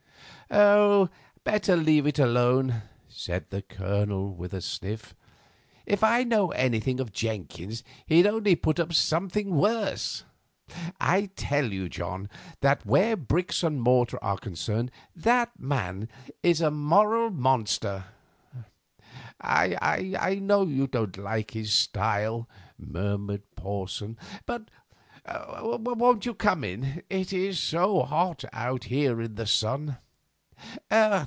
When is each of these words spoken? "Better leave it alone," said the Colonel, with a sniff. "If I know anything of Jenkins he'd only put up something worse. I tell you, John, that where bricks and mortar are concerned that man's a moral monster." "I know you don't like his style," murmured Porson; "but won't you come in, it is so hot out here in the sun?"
"Better 1.45 1.77
leave 1.77 2.05
it 2.05 2.19
alone," 2.19 2.81
said 3.07 3.45
the 3.49 3.61
Colonel, 3.61 4.33
with 4.35 4.53
a 4.53 4.59
sniff. 4.59 5.15
"If 5.85 6.03
I 6.03 6.23
know 6.25 6.51
anything 6.51 6.99
of 6.99 7.13
Jenkins 7.13 7.85
he'd 8.05 8.27
only 8.27 8.55
put 8.57 8.77
up 8.77 8.91
something 8.91 9.55
worse. 9.55 10.25
I 10.99 11.29
tell 11.37 11.71
you, 11.71 11.87
John, 11.87 12.29
that 12.59 12.85
where 12.85 13.15
bricks 13.15 13.63
and 13.63 13.81
mortar 13.81 14.21
are 14.21 14.37
concerned 14.37 14.91
that 15.15 15.57
man's 15.57 16.09
a 16.59 16.69
moral 16.69 17.29
monster." 17.29 18.03
"I 19.39 20.37
know 20.41 20.65
you 20.67 20.85
don't 20.85 21.17
like 21.17 21.51
his 21.51 21.71
style," 21.71 22.49
murmured 22.77 23.43
Porson; 23.55 24.17
"but 24.45 24.67
won't 25.25 26.25
you 26.25 26.33
come 26.33 26.65
in, 26.65 27.03
it 27.09 27.31
is 27.31 27.57
so 27.57 28.01
hot 28.03 28.43
out 28.51 28.83
here 28.85 29.21
in 29.21 29.35
the 29.35 29.47
sun?" 29.47 29.97